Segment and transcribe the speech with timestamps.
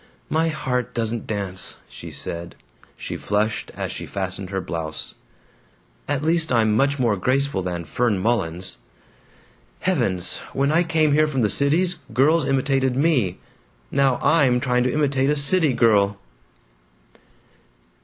[0.31, 2.55] "My heart doesn't dance," she said.
[2.97, 5.13] She flushed as she fastened her blouse.
[6.07, 8.79] "At least I'm much more graceful than Fern Mullins.
[9.81, 10.37] Heavens!
[10.53, 13.37] When I came here from the Cities, girls imitated me.
[13.91, 16.17] Now I'm trying to imitate a city girl."